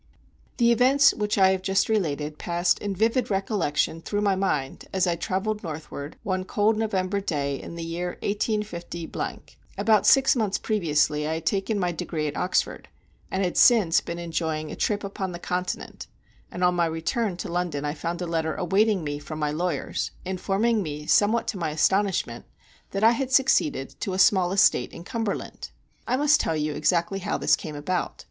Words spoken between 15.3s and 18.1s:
the continent; and on my return to London I